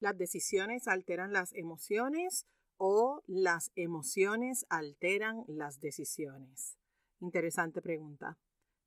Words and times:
¿Las 0.00 0.16
decisiones 0.16 0.88
alteran 0.88 1.34
las 1.34 1.52
emociones 1.52 2.46
o 2.78 3.22
las 3.26 3.70
emociones 3.74 4.64
alteran 4.70 5.44
las 5.46 5.78
decisiones? 5.78 6.78
Interesante 7.20 7.82
pregunta. 7.82 8.38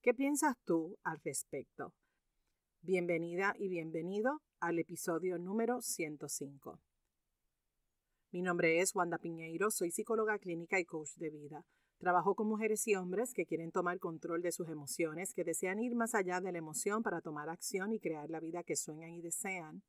¿Qué 0.01 0.15
piensas 0.15 0.55
tú 0.65 0.97
al 1.03 1.19
respecto? 1.23 1.93
Bienvenida 2.81 3.53
y 3.59 3.69
bienvenido 3.69 4.41
al 4.59 4.79
episodio 4.79 5.37
número 5.37 5.83
105. 5.83 6.79
Mi 8.31 8.41
nombre 8.41 8.79
es 8.79 8.95
Wanda 8.95 9.19
Piñeiro, 9.19 9.69
soy 9.69 9.91
psicóloga 9.91 10.39
clínica 10.39 10.79
y 10.79 10.85
coach 10.85 11.13
de 11.17 11.29
vida. 11.29 11.63
Trabajo 11.99 12.33
con 12.33 12.47
mujeres 12.47 12.87
y 12.87 12.95
hombres 12.95 13.35
que 13.35 13.45
quieren 13.45 13.71
tomar 13.71 13.99
control 13.99 14.41
de 14.41 14.51
sus 14.51 14.67
emociones, 14.67 15.35
que 15.35 15.43
desean 15.43 15.77
ir 15.77 15.93
más 15.93 16.15
allá 16.15 16.41
de 16.41 16.51
la 16.51 16.57
emoción 16.57 17.03
para 17.03 17.21
tomar 17.21 17.49
acción 17.49 17.93
y 17.93 17.99
crear 17.99 18.31
la 18.31 18.39
vida 18.39 18.63
que 18.63 18.75
sueñan 18.75 19.11
y 19.11 19.21
desean, 19.21 19.83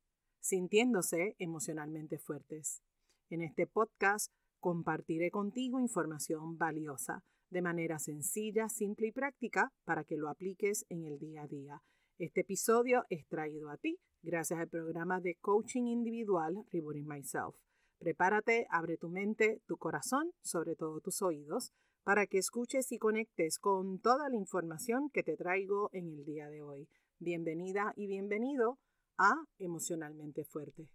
sintiéndose 0.45 1.35
emocionalmente 1.39 2.19
fuertes. 2.19 2.83
En 3.29 3.41
este 3.41 3.65
podcast 3.65 4.31
compartiré 4.59 5.31
contigo 5.31 5.79
información 5.79 6.57
valiosa 6.57 7.23
de 7.49 7.61
manera 7.61 7.99
sencilla, 7.99 8.69
simple 8.69 9.07
y 9.07 9.11
práctica 9.11 9.71
para 9.83 10.03
que 10.03 10.17
lo 10.17 10.29
apliques 10.29 10.85
en 10.89 11.03
el 11.03 11.17
día 11.17 11.43
a 11.43 11.47
día 11.47 11.81
este 12.17 12.41
episodio 12.41 13.03
es 13.09 13.27
traído 13.27 13.69
a 13.69 13.75
ti 13.75 13.99
gracias 14.21 14.57
al 14.57 14.69
programa 14.69 15.19
de 15.19 15.35
coaching 15.35 15.87
individual 15.87 16.63
Rebooting 16.71 17.05
Myself. 17.05 17.57
Prepárate, 17.99 18.67
abre 18.69 18.95
tu 18.95 19.09
mente, 19.09 19.59
tu 19.65 19.75
corazón, 19.75 20.31
sobre 20.41 20.77
todo 20.77 21.01
tus 21.01 21.21
oídos, 21.21 21.73
para 22.05 22.25
que 22.25 22.37
escuches 22.37 22.89
y 22.93 22.99
conectes 22.99 23.59
con 23.59 23.99
toda 23.99 24.29
la 24.29 24.37
información 24.37 25.09
que 25.09 25.23
te 25.23 25.35
traigo 25.35 25.89
en 25.91 26.07
el 26.07 26.23
día 26.23 26.47
de 26.47 26.61
hoy. 26.61 26.87
Bienvenida 27.19 27.91
y 27.97 28.07
bienvenido 28.07 28.79
a 29.17 29.45
Emocionalmente 29.59 30.43
Fuerte. 30.43 30.89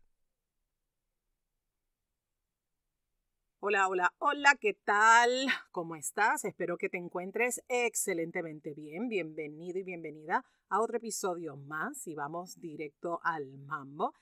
Hola, 3.63 3.89
hola, 3.89 4.15
hola, 4.19 4.57
¿qué 4.59 4.73
tal? 4.73 5.47
¿Cómo 5.71 5.95
estás? 5.95 6.47
Espero 6.47 6.79
que 6.79 6.89
te 6.89 6.97
encuentres 6.97 7.63
excelentemente 7.69 8.73
bien. 8.73 9.09
Bienvenido 9.09 9.79
y 9.79 9.83
bienvenida 9.83 10.45
a 10.71 10.81
otro 10.81 10.97
episodio 10.97 11.57
más 11.57 12.07
y 12.07 12.15
vamos 12.15 12.59
directo 12.59 13.21
al 13.23 13.59
mambo. 13.59 14.15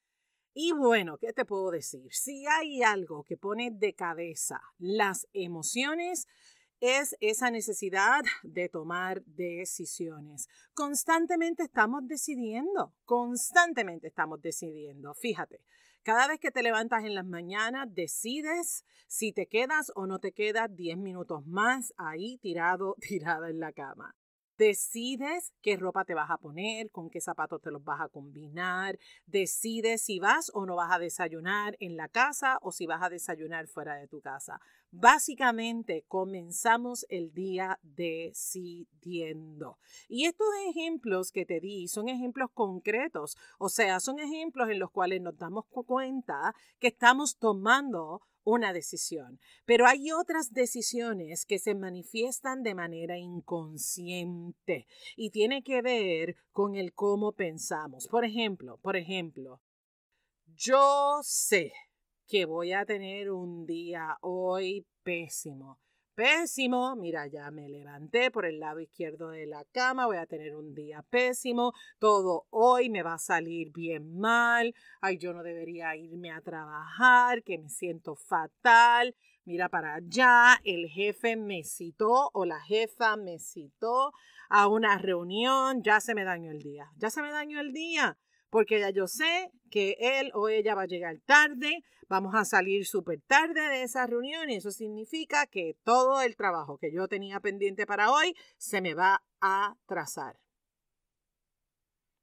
Y 0.55 0.73
bueno, 0.73 1.19
¿qué 1.19 1.33
te 1.33 1.45
puedo 1.45 1.71
decir? 1.71 2.13
Si 2.13 2.47
hay 2.47 2.83
algo 2.83 3.23
que 3.23 3.37
pone 3.37 3.71
de 3.71 3.95
cabeza 3.95 4.61
las 4.79 5.29
emociones, 5.33 6.27
es 6.81 7.17
esa 7.21 7.51
necesidad 7.51 8.23
de 8.43 8.69
tomar 8.69 9.23
decisiones. 9.25 10.49
Constantemente 10.75 11.63
estamos 11.63 12.07
decidiendo, 12.07 12.95
constantemente 13.05 14.09
estamos 14.09 14.41
decidiendo. 14.41 15.15
Fíjate, 15.15 15.61
cada 16.03 16.27
vez 16.27 16.41
que 16.41 16.51
te 16.51 16.63
levantas 16.63 17.05
en 17.05 17.15
las 17.15 17.27
mañanas, 17.27 17.87
decides 17.93 18.85
si 19.07 19.33
te 19.33 19.47
quedas 19.47 19.93
o 19.95 20.07
no 20.07 20.19
te 20.19 20.33
quedas 20.33 20.75
10 20.75 20.97
minutos 20.97 21.45
más 21.47 21.93
ahí 21.97 22.39
tirado, 22.39 22.97
tirada 23.01 23.51
en 23.51 23.61
la 23.61 23.73
cama. 23.73 24.15
Decides 24.59 25.53
qué 25.63 25.77
ropa 25.77 26.05
te 26.05 26.15
vas 26.15 26.31
a 26.31 26.39
poner, 26.39 26.91
con 26.91 27.11
qué 27.11 27.21
zapatos 27.21 27.63
te 27.63 27.71
los 27.71 27.85
vas 27.85 28.01
a 28.01 28.09
combinar. 28.09 28.99
Decides 29.25 30.03
si 30.03 30.19
vas 30.19 30.51
o 30.53 30.67
no 30.67 30.75
vas 30.75 30.91
a 30.91 30.99
desayunar 30.99 31.77
en 31.79 31.97
la 31.97 32.09
casa 32.09 32.59
o 32.63 32.73
si 32.73 32.85
vas 32.85 33.01
a 33.01 33.09
desayunar 33.09 33.69
fuera 33.69 33.95
de 33.95 34.09
tu 34.09 34.21
casa. 34.21 34.61
Básicamente 34.91 36.05
comenzamos 36.09 37.05
el 37.11 37.33
día 37.35 37.79
decidiendo. 37.83 39.79
Y 40.09 40.25
estos 40.25 40.49
ejemplos 40.69 41.31
que 41.31 41.45
te 41.45 41.61
di 41.61 41.89
son 41.89 42.09
ejemplos 42.09 42.51
concretos, 42.55 43.37
o 43.59 43.69
sea, 43.69 44.01
son 44.01 44.19
ejemplos 44.19 44.71
en 44.71 44.79
los 44.79 44.91
cuales 44.91 45.21
nos 45.21 45.37
damos 45.37 45.67
cuenta 45.67 46.55
que 46.79 46.89
estamos 46.89 47.37
tomando 47.37 48.23
una 48.45 48.73
decisión. 48.73 49.39
Pero 49.67 49.87
hay 49.87 50.11
otras 50.11 50.53
decisiones 50.55 51.45
que 51.45 51.59
se 51.59 51.75
manifiestan 51.75 52.63
de 52.63 52.75
manera 52.75 53.19
inconsciente 53.19 54.87
y 55.17 55.31
tiene 55.31 55.63
que 55.63 55.83
ver 55.83 56.37
con 56.53 56.75
el 56.75 56.95
cómo 56.95 57.33
pensamos. 57.33 58.09
Por 58.09 58.25
ejemplo, 58.25 58.79
por 58.79 58.97
ejemplo, 58.97 59.61
yo 60.47 61.21
sé 61.23 61.73
que 62.29 62.45
voy 62.45 62.73
a 62.73 62.85
tener 62.85 63.31
un 63.33 63.67
día 63.67 64.19
hoy 64.21 64.87
pésimo 65.03 65.81
pésimo. 66.19 66.97
Mira, 66.97 67.29
ya 67.29 67.49
me 67.53 67.69
levanté 67.69 68.33
por 68.33 68.45
el 68.45 68.59
lado 68.59 68.81
izquierdo 68.81 69.29
de 69.31 69.47
la 69.47 69.65
cama, 69.67 70.07
voy 70.07 70.17
a 70.17 70.27
tener 70.27 70.57
un 70.57 70.75
día 70.75 71.05
pésimo. 71.09 71.75
Todo 72.01 72.49
hoy 72.51 72.91
me 72.91 73.05
va 73.05 73.15
a 73.15 73.19
salir 73.19 73.71
bien 73.71 74.19
mal. 74.19 74.75
Ay, 75.01 75.19
yo 75.19 75.33
no 75.33 75.45
debería 75.45 75.95
irme 75.95 76.33
a 76.33 76.41
trabajar, 76.41 77.45
que 77.45 77.57
me 77.57 77.69
siento 77.69 78.17
fatal. 78.17 79.15
Mira 79.45 79.69
para 79.69 79.95
allá, 79.95 80.61
el 80.65 80.89
jefe 80.89 81.37
me 81.37 81.63
citó 81.63 82.31
o 82.35 82.45
la 82.45 82.61
jefa 82.63 83.17
me 83.17 83.39
citó 83.39 84.13
a 84.51 84.67
una 84.67 84.99
reunión, 84.99 85.85
ya 85.85 86.01
se 86.01 86.17
me 86.17 86.25
dañó 86.25 86.51
el 86.51 86.59
día, 86.59 86.91
ya 86.97 87.11
se 87.11 87.23
me 87.23 87.31
dañó 87.31 87.61
el 87.61 87.73
día 87.73 88.19
porque 88.51 88.81
ya 88.81 88.91
yo 88.91 89.07
sé 89.07 89.51
que 89.71 89.97
él 89.99 90.31
o 90.35 90.49
ella 90.49 90.75
va 90.75 90.83
a 90.83 90.87
llegar 90.87 91.21
tarde, 91.27 91.85
vamos 92.09 92.35
a 92.35 92.45
salir 92.45 92.87
súper 92.87 93.21
tarde 93.23 93.61
de 93.61 93.83
esa 93.83 94.07
reunión 94.07 94.51
y 94.51 94.57
eso 94.57 94.71
significa 94.71 95.47
que 95.47 95.77
todo 95.85 96.23
el 96.23 96.37
trabajo 96.37 96.79
que 96.79 96.93
yo 96.93 97.09
tenía 97.09 97.41
pendiente 97.41 97.87
para 97.87 98.11
hoy 98.11 98.35
se 98.57 98.81
me 98.81 98.95
va 98.95 99.23
a 99.41 99.77
trazar. 99.87 100.39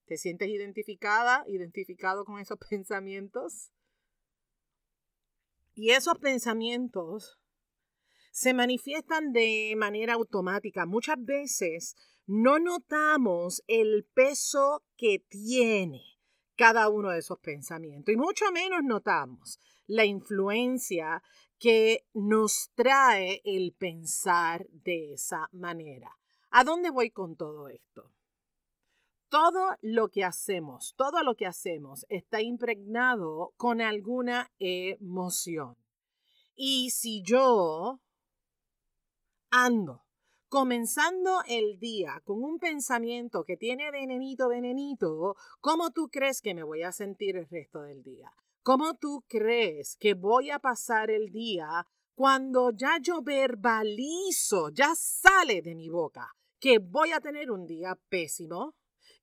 ¿Te 0.06 0.18
sientes 0.18 0.50
identificada, 0.50 1.44
identificado 1.47 2.25
con 2.25 2.40
esos 2.40 2.58
pensamientos? 2.69 3.72
Y 5.74 5.91
esos 5.91 6.18
pensamientos 6.19 7.38
se 8.31 8.53
manifiestan 8.53 9.34
de 9.34 9.74
manera 9.78 10.14
automática. 10.14 10.85
Muchas 10.85 11.18
veces 11.19 11.96
no 12.25 12.59
notamos 12.59 13.64
el 13.68 14.06
peso 14.14 14.84
que 14.97 15.19
tiene 15.19 16.15
cada 16.55 16.89
uno 16.89 17.09
de 17.09 17.19
esos 17.19 17.39
pensamientos. 17.39 18.13
Y 18.13 18.17
mucho 18.17 18.51
menos 18.51 18.83
notamos 18.83 19.59
la 19.88 20.05
influencia 20.05 21.21
que 21.59 22.05
nos 22.13 22.71
trae 22.75 23.41
el 23.43 23.73
pensar 23.73 24.67
de 24.69 25.13
esa 25.13 25.49
manera. 25.51 26.17
¿A 26.51 26.63
dónde 26.63 26.89
voy 26.89 27.11
con 27.11 27.35
todo 27.35 27.69
esto? 27.69 28.11
Todo 29.29 29.75
lo 29.81 30.09
que 30.09 30.23
hacemos, 30.23 30.93
todo 30.95 31.23
lo 31.23 31.35
que 31.35 31.45
hacemos 31.45 32.05
está 32.09 32.41
impregnado 32.41 33.53
con 33.57 33.81
alguna 33.81 34.51
emoción. 34.59 35.75
Y 36.55 36.91
si 36.91 37.22
yo 37.23 37.99
ando 39.49 40.04
comenzando 40.55 41.41
el 41.49 41.79
día 41.79 42.21
con 42.23 42.41
un 42.41 42.59
pensamiento 42.59 43.43
que 43.43 43.57
tiene 43.57 43.91
venenito, 43.91 44.47
venenito, 44.47 45.35
¿cómo 45.59 45.91
tú 45.91 46.07
crees 46.07 46.41
que 46.41 46.53
me 46.53 46.63
voy 46.63 46.81
a 46.81 46.93
sentir 46.93 47.35
el 47.35 47.45
resto 47.49 47.81
del 47.81 48.01
día? 48.03 48.31
¿Cómo 48.63 48.93
tú 48.93 49.25
crees 49.27 49.97
que 49.97 50.13
voy 50.13 50.51
a 50.51 50.59
pasar 50.59 51.11
el 51.11 51.29
día 51.29 51.85
cuando 52.13 52.71
ya 52.71 52.99
yo 53.01 53.21
verbalizo, 53.21 54.69
ya 54.69 54.95
sale 54.95 55.61
de 55.61 55.75
mi 55.75 55.89
boca 55.89 56.33
que 56.57 56.79
voy 56.79 57.11
a 57.11 57.19
tener 57.19 57.51
un 57.51 57.66
día 57.67 57.99
pésimo, 58.07 58.75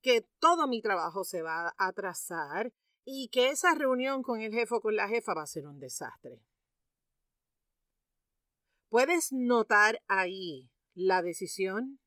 que 0.02 0.28
todo 0.38 0.68
mi 0.68 0.82
trabajo 0.82 1.24
se 1.24 1.40
va 1.40 1.68
a 1.68 1.74
atrasar 1.78 2.74
y 3.06 3.28
que 3.28 3.48
esa 3.48 3.74
reunión 3.74 4.22
con 4.22 4.42
el 4.42 4.52
jefe 4.52 4.74
o 4.74 4.82
con 4.82 4.96
la 4.96 5.08
jefa 5.08 5.32
va 5.32 5.44
a 5.44 5.46
ser 5.46 5.66
un 5.66 5.78
desastre? 5.78 6.44
Puedes 8.90 9.32
notar 9.32 10.02
ahí 10.08 10.71
la 10.94 11.22
decisión? 11.22 12.00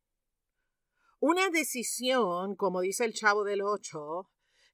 Una 1.19 1.49
decisión, 1.49 2.55
como 2.55 2.81
dice 2.81 3.05
el 3.05 3.13
chavo 3.13 3.43
del 3.43 3.61
8, 3.61 4.29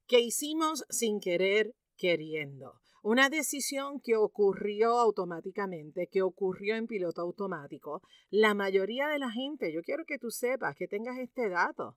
que 0.06 0.20
hicimos 0.20 0.84
sin 0.90 1.20
querer 1.20 1.74
queriendo. 1.96 2.80
Una 3.02 3.28
decisión 3.28 4.00
que 4.00 4.16
ocurrió 4.16 4.98
automáticamente, 4.98 6.08
que 6.08 6.22
ocurrió 6.22 6.76
en 6.76 6.86
piloto 6.86 7.20
automático. 7.20 8.00
La 8.30 8.54
mayoría 8.54 9.08
de 9.08 9.18
la 9.18 9.30
gente, 9.30 9.72
yo 9.72 9.82
quiero 9.82 10.04
que 10.04 10.18
tú 10.18 10.30
sepas, 10.30 10.76
que 10.76 10.86
tengas 10.86 11.18
este 11.18 11.48
dato. 11.48 11.96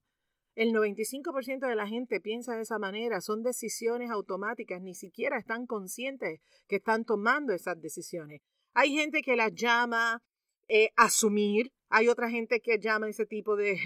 El 0.55 0.71
95% 0.71 1.67
de 1.67 1.75
la 1.75 1.87
gente 1.87 2.21
piensa 2.21 2.55
de 2.55 2.61
esa 2.61 2.79
manera, 2.79 3.19
son 3.19 3.43
decisiones 3.43 4.09
automáticas, 4.09 4.81
ni 4.81 4.95
siquiera 4.95 5.37
están 5.37 5.67
conscientes 5.67 6.39
que 6.67 6.77
están 6.77 7.03
tomando 7.03 7.53
esas 7.53 7.79
decisiones. 7.81 8.41
Hay 8.73 8.95
gente 8.95 9.21
que 9.21 9.35
las 9.35 9.53
llama 9.53 10.23
eh, 10.67 10.89
asumir, 10.95 11.71
hay 11.89 12.09
otra 12.09 12.29
gente 12.29 12.61
que 12.61 12.79
llama 12.79 13.09
ese 13.09 13.25
tipo 13.25 13.55
de, 13.55 13.77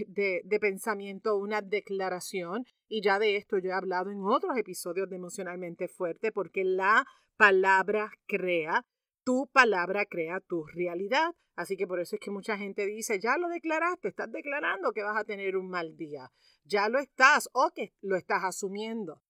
de, 0.44 0.60
pensamiento 0.60 1.38
una 1.38 1.62
declaración 1.62 2.66
y 2.88 3.02
ya 3.02 3.20
de 3.20 3.36
esto 3.36 3.58
yo 3.58 3.70
he 3.70 3.74
hablado 3.74 4.12
en 4.12 4.24
otros 4.24 4.58
episodios 4.58 5.10
de 5.10 5.16
Emocionalmente 5.16 5.88
Fuerte 5.88 6.32
porque 6.32 6.64
la 6.64 7.06
palabra 7.38 8.12
crea, 8.28 8.86
tu 9.24 9.48
palabra 9.52 10.06
crea 10.06 10.40
tu 10.42 10.66
realidad. 10.66 11.34
Así 11.56 11.76
que 11.76 11.88
por 11.88 12.00
eso 12.00 12.16
es 12.16 12.22
que 12.22 12.32
mucha 12.32 12.58
gente 12.58 12.86
dice, 12.86 13.20
ya 13.20 13.38
lo 13.38 13.50
declaraste, 13.50 14.08
estás 14.08 14.32
declarando 14.32 14.94
que 14.94 15.04
vas 15.04 15.18
a 15.18 15.26
tener 15.26 15.58
un 15.58 15.70
mal 15.70 15.98
día, 15.98 16.32
ya 16.64 16.88
lo 16.88 17.00
estás 17.00 17.50
o 17.52 17.70
que 17.76 17.94
lo 18.02 18.16
estás 18.16 18.44
asumiendo. 18.46 19.22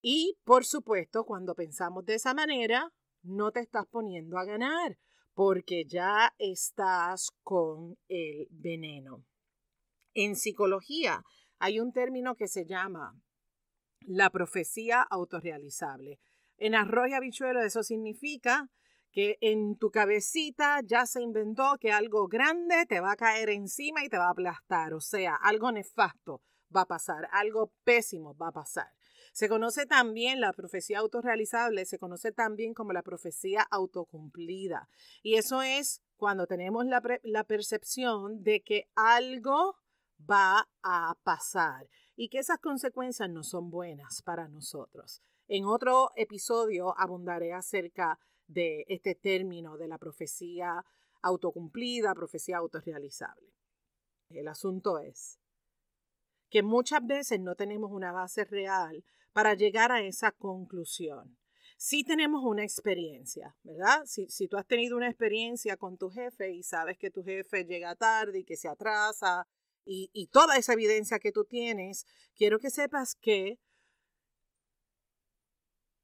Y 0.00 0.36
por 0.44 0.64
supuesto, 0.64 1.24
cuando 1.24 1.54
pensamos 1.54 2.04
de 2.04 2.16
esa 2.16 2.34
manera, 2.34 2.92
no 3.22 3.52
te 3.52 3.60
estás 3.60 3.86
poniendo 3.86 4.38
a 4.38 4.44
ganar 4.44 4.98
porque 5.34 5.84
ya 5.86 6.34
estás 6.38 7.30
con 7.42 7.96
el 8.08 8.46
veneno. 8.50 9.24
En 10.14 10.36
psicología 10.36 11.22
hay 11.58 11.80
un 11.80 11.92
término 11.92 12.34
que 12.34 12.48
se 12.48 12.66
llama 12.66 13.14
la 14.00 14.30
profecía 14.30 15.02
autorrealizable. 15.02 16.18
En 16.58 16.74
arroz 16.74 17.08
y 17.08 17.14
habichuelo 17.14 17.62
eso 17.62 17.82
significa 17.82 18.68
que 19.12 19.36
en 19.40 19.76
tu 19.76 19.90
cabecita 19.90 20.80
ya 20.84 21.06
se 21.06 21.22
inventó 21.22 21.76
que 21.78 21.92
algo 21.92 22.28
grande 22.28 22.86
te 22.86 23.00
va 23.00 23.12
a 23.12 23.16
caer 23.16 23.50
encima 23.50 24.04
y 24.04 24.08
te 24.08 24.16
va 24.16 24.28
a 24.28 24.30
aplastar, 24.30 24.94
o 24.94 25.00
sea, 25.00 25.36
algo 25.36 25.70
nefasto 25.70 26.42
va 26.74 26.82
a 26.82 26.86
pasar, 26.86 27.28
algo 27.30 27.72
pésimo 27.84 28.34
va 28.34 28.48
a 28.48 28.52
pasar. 28.52 28.88
Se 29.32 29.48
conoce 29.48 29.86
también 29.86 30.40
la 30.40 30.52
profecía 30.52 30.98
autorrealizable, 30.98 31.86
se 31.86 31.98
conoce 31.98 32.32
también 32.32 32.74
como 32.74 32.92
la 32.92 33.02
profecía 33.02 33.62
autocumplida. 33.70 34.88
Y 35.22 35.36
eso 35.36 35.62
es 35.62 36.02
cuando 36.16 36.46
tenemos 36.46 36.84
la, 36.86 37.02
la 37.22 37.44
percepción 37.44 38.42
de 38.42 38.62
que 38.62 38.90
algo 38.94 39.76
va 40.30 40.68
a 40.82 41.16
pasar 41.24 41.88
y 42.14 42.28
que 42.28 42.38
esas 42.38 42.58
consecuencias 42.58 43.30
no 43.30 43.42
son 43.42 43.70
buenas 43.70 44.22
para 44.22 44.48
nosotros. 44.48 45.22
En 45.48 45.64
otro 45.64 46.10
episodio 46.14 46.94
abundaré 46.98 47.54
acerca 47.54 48.18
de 48.46 48.84
este 48.88 49.14
término 49.14 49.78
de 49.78 49.88
la 49.88 49.98
profecía 49.98 50.84
autocumplida, 51.22 52.14
profecía 52.14 52.58
autorrealizable. 52.58 53.54
El 54.28 54.48
asunto 54.48 54.98
es 54.98 55.38
que 56.50 56.62
muchas 56.62 57.04
veces 57.06 57.40
no 57.40 57.54
tenemos 57.54 57.90
una 57.90 58.12
base 58.12 58.44
real 58.44 59.04
para 59.32 59.54
llegar 59.54 59.92
a 59.92 60.02
esa 60.02 60.32
conclusión. 60.32 61.38
Si 61.76 62.04
tenemos 62.04 62.44
una 62.44 62.62
experiencia, 62.62 63.56
¿verdad? 63.62 64.02
Si, 64.04 64.28
si, 64.28 64.46
tú 64.46 64.56
has 64.56 64.66
tenido 64.66 64.96
una 64.96 65.08
experiencia 65.08 65.76
con 65.76 65.98
tu 65.98 66.10
jefe 66.10 66.52
y 66.52 66.62
sabes 66.62 66.96
que 66.96 67.10
tu 67.10 67.24
jefe 67.24 67.64
llega 67.64 67.96
tarde 67.96 68.40
y 68.40 68.44
que 68.44 68.56
se 68.56 68.68
atrasa 68.68 69.48
y, 69.84 70.10
y 70.12 70.28
toda 70.28 70.56
esa 70.56 70.74
evidencia 70.74 71.18
que 71.18 71.32
tú 71.32 71.44
tienes, 71.44 72.06
quiero 72.36 72.60
que 72.60 72.70
sepas 72.70 73.16
que 73.16 73.58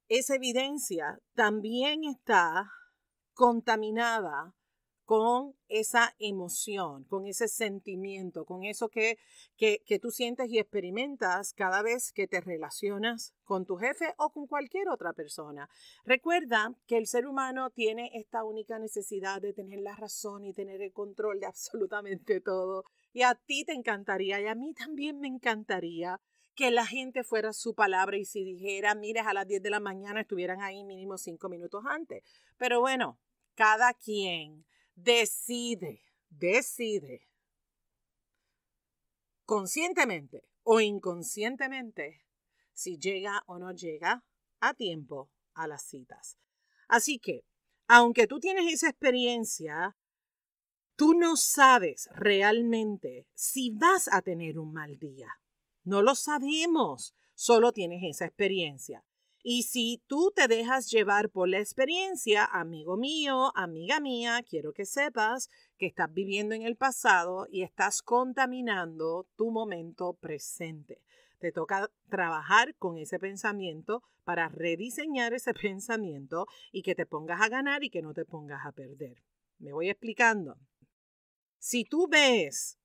esa 0.08 0.34
evidencia 0.34 1.20
también 1.34 2.02
está 2.04 2.72
contaminada 3.34 4.57
con 5.08 5.54
esa 5.68 6.14
emoción, 6.18 7.04
con 7.04 7.24
ese 7.24 7.48
sentimiento, 7.48 8.44
con 8.44 8.64
eso 8.64 8.90
que, 8.90 9.16
que, 9.56 9.82
que, 9.86 9.98
tú 9.98 10.10
sientes 10.10 10.50
y 10.50 10.58
experimentas 10.58 11.54
cada 11.54 11.80
vez 11.80 12.12
que 12.12 12.26
te 12.26 12.42
relacionas 12.42 13.32
con 13.42 13.64
tu 13.64 13.76
jefe 13.76 14.12
o 14.18 14.28
con 14.28 14.46
cualquier 14.46 14.90
otra 14.90 15.14
persona. 15.14 15.70
Recuerda 16.04 16.74
que 16.86 16.98
el 16.98 17.06
ser 17.06 17.26
humano 17.26 17.70
tiene 17.70 18.10
esta 18.12 18.44
única 18.44 18.78
necesidad 18.78 19.40
de 19.40 19.54
tener 19.54 19.80
la 19.80 19.96
razón 19.96 20.44
y 20.44 20.52
tener 20.52 20.82
el 20.82 20.92
control 20.92 21.40
de 21.40 21.46
absolutamente 21.46 22.42
todo. 22.42 22.84
Y 23.14 23.22
a 23.22 23.34
ti 23.34 23.64
te 23.64 23.72
encantaría 23.72 24.42
y 24.42 24.46
a 24.46 24.54
mí 24.54 24.74
también 24.74 25.20
me 25.20 25.28
encantaría 25.28 26.20
que 26.54 26.70
la 26.70 26.84
gente 26.84 27.24
fuera 27.24 27.54
su 27.54 27.74
palabra 27.74 28.18
y 28.18 28.26
si 28.26 28.44
dijera, 28.44 28.94
mires, 28.94 29.26
a 29.26 29.32
las 29.32 29.48
10 29.48 29.62
de 29.62 29.70
la 29.70 29.80
mañana 29.80 30.20
estuvieran 30.20 30.60
ahí 30.60 30.84
mínimo 30.84 31.16
cinco 31.16 31.48
minutos 31.48 31.82
antes. 31.88 32.22
Pero 32.58 32.80
bueno, 32.80 33.18
cada 33.54 33.94
quien 33.94 34.66
decide, 35.02 36.02
decide, 36.28 37.28
conscientemente 39.44 40.44
o 40.62 40.80
inconscientemente, 40.80 42.24
si 42.72 42.98
llega 42.98 43.42
o 43.46 43.58
no 43.58 43.72
llega 43.72 44.24
a 44.60 44.74
tiempo 44.74 45.30
a 45.54 45.66
las 45.66 45.82
citas. 45.82 46.38
Así 46.88 47.18
que, 47.18 47.44
aunque 47.86 48.26
tú 48.26 48.38
tienes 48.38 48.72
esa 48.72 48.90
experiencia, 48.90 49.96
tú 50.96 51.14
no 51.14 51.36
sabes 51.36 52.08
realmente 52.12 53.26
si 53.34 53.70
vas 53.70 54.08
a 54.12 54.20
tener 54.20 54.58
un 54.58 54.72
mal 54.72 54.98
día. 54.98 55.28
No 55.84 56.02
lo 56.02 56.14
sabemos, 56.14 57.14
solo 57.34 57.72
tienes 57.72 58.02
esa 58.04 58.26
experiencia. 58.26 59.04
Y 59.42 59.62
si 59.62 60.02
tú 60.06 60.32
te 60.34 60.48
dejas 60.48 60.90
llevar 60.90 61.30
por 61.30 61.48
la 61.48 61.60
experiencia, 61.60 62.44
amigo 62.44 62.96
mío, 62.96 63.52
amiga 63.54 64.00
mía, 64.00 64.42
quiero 64.48 64.72
que 64.72 64.84
sepas 64.84 65.48
que 65.76 65.86
estás 65.86 66.12
viviendo 66.12 66.54
en 66.54 66.62
el 66.62 66.76
pasado 66.76 67.46
y 67.48 67.62
estás 67.62 68.02
contaminando 68.02 69.26
tu 69.36 69.50
momento 69.50 70.14
presente. 70.14 71.02
Te 71.38 71.52
toca 71.52 71.88
trabajar 72.08 72.74
con 72.76 72.98
ese 72.98 73.20
pensamiento 73.20 74.02
para 74.24 74.48
rediseñar 74.48 75.32
ese 75.32 75.54
pensamiento 75.54 76.46
y 76.72 76.82
que 76.82 76.94
te 76.94 77.06
pongas 77.06 77.40
a 77.40 77.48
ganar 77.48 77.84
y 77.84 77.90
que 77.90 78.02
no 78.02 78.12
te 78.12 78.24
pongas 78.24 78.66
a 78.66 78.72
perder. 78.72 79.22
Me 79.58 79.72
voy 79.72 79.88
explicando. 79.88 80.56
Si 81.58 81.84
tú 81.84 82.08
ves 82.08 82.78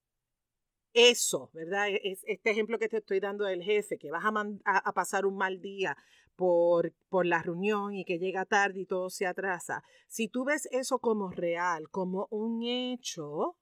eso, 0.93 1.49
¿verdad? 1.53 1.89
E-, 1.89 2.01
es 2.03 2.23
este 2.25 2.51
ejemplo 2.51 2.79
que 2.79 2.89
te 2.89 2.97
estoy 2.97 3.19
dando 3.19 3.45
del 3.45 3.63
jefe, 3.63 3.97
que 3.97 4.11
vas 4.11 4.23
a, 4.25 4.93
pasar 4.93 5.25
un 5.25 5.35
mal 5.35 5.59
día 5.59 5.97
por, 6.35 6.93
por 7.09 7.25
la 7.25 7.41
reunión 7.41 7.93
y 7.93 8.05
que 8.05 8.19
llega 8.19 8.45
tarde 8.45 8.81
y 8.81 8.85
todo 8.85 9.09
se 9.09 9.25
atrasa. 9.25 9.83
Si 10.07 10.27
tú 10.27 10.45
ves 10.45 10.67
eso 10.71 10.99
como 10.99 11.29
real, 11.29 11.89
como 11.89 12.27
un 12.31 12.63
hecho, 12.63 13.57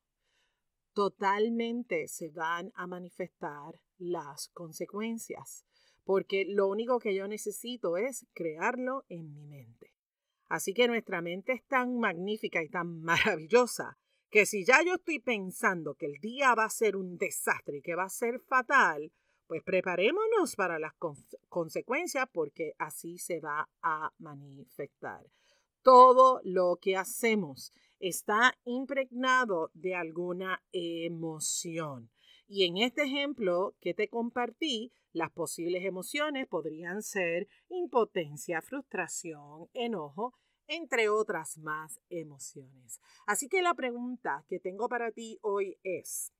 totalmente 0.93 2.07
se 2.07 2.29
van 2.29 2.71
a 2.75 2.87
manifestar 2.87 3.79
las 3.97 4.49
consecuencias, 4.49 5.65
porque 6.03 6.45
lo 6.47 6.67
único 6.67 6.99
que 6.99 7.15
yo 7.15 7.27
necesito 7.27 7.97
es 7.97 8.25
crearlo 8.33 9.05
en 9.07 9.33
mi 9.33 9.45
mente. 9.45 9.93
Así 10.47 10.73
que 10.73 10.87
nuestra 10.87 11.21
mente 11.21 11.53
es 11.53 11.65
tan 11.65 11.97
magnífica 11.97 12.61
y 12.61 12.69
tan 12.69 13.01
maravillosa 13.01 13.97
que 14.29 14.45
si 14.45 14.65
ya 14.65 14.81
yo 14.83 14.95
estoy 14.95 15.19
pensando 15.19 15.95
que 15.95 16.05
el 16.05 16.19
día 16.19 16.55
va 16.55 16.65
a 16.65 16.69
ser 16.69 16.95
un 16.95 17.17
desastre 17.17 17.77
y 17.77 17.81
que 17.81 17.95
va 17.95 18.05
a 18.05 18.09
ser 18.09 18.39
fatal, 18.39 19.11
pues 19.51 19.63
preparémonos 19.63 20.55
para 20.55 20.79
las 20.79 20.93
consecuencias 21.49 22.25
porque 22.31 22.73
así 22.79 23.17
se 23.17 23.41
va 23.41 23.67
a 23.81 24.09
manifestar. 24.17 25.29
Todo 25.81 26.39
lo 26.45 26.77
que 26.81 26.95
hacemos 26.95 27.73
está 27.99 28.57
impregnado 28.63 29.69
de 29.73 29.93
alguna 29.95 30.63
emoción. 30.71 32.09
Y 32.47 32.63
en 32.65 32.77
este 32.77 33.03
ejemplo 33.03 33.75
que 33.81 33.93
te 33.93 34.07
compartí, 34.07 34.93
las 35.11 35.31
posibles 35.31 35.83
emociones 35.83 36.47
podrían 36.47 37.03
ser 37.03 37.49
impotencia, 37.67 38.61
frustración, 38.61 39.67
enojo 39.73 40.33
entre 40.67 41.09
otras 41.09 41.57
más 41.57 41.99
emociones. 42.09 43.01
Así 43.27 43.49
que 43.49 43.61
la 43.61 43.73
pregunta 43.73 44.45
que 44.47 44.61
tengo 44.61 44.87
para 44.87 45.11
ti 45.11 45.39
hoy 45.41 45.77
es, 45.83 46.31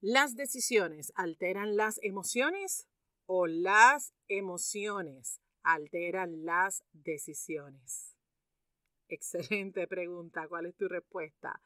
¿las 0.00 0.34
decisiones 0.34 1.12
alteran 1.14 1.76
las 1.76 1.98
emociones 2.02 2.88
o 3.26 3.46
las 3.46 4.14
emociones 4.28 5.40
alteran 5.62 6.44
las 6.44 6.84
decisiones? 6.92 8.16
Excelente 9.08 9.86
pregunta. 9.86 10.46
¿Cuál 10.48 10.66
es 10.66 10.76
tu 10.76 10.88
respuesta? 10.88 11.62